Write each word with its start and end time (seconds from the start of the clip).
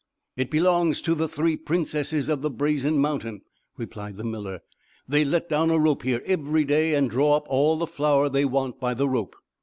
"It 0.35 0.49
belongs 0.49 0.99
to 1.03 1.13
the 1.13 1.27
three 1.27 1.55
princesses 1.55 2.27
of 2.27 2.41
the 2.41 2.49
Brazen 2.49 2.97
Mountain," 2.97 3.41
replied 3.77 4.15
the 4.15 4.23
miller. 4.23 4.61
"They 5.07 5.23
let 5.23 5.47
down 5.47 5.69
a 5.69 5.77
rope 5.77 6.01
here 6.01 6.23
every 6.25 6.65
day, 6.65 6.95
and 6.95 7.07
draw 7.07 7.37
up 7.37 7.45
all 7.47 7.77
the 7.77 7.85
flour 7.85 8.27
they 8.27 8.43
want 8.45 8.79
by 8.79 8.95
the 8.95 9.07
rope." 9.07 9.35